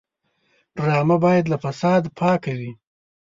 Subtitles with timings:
[0.75, 2.71] ډرامه باید له فساد پاکه وي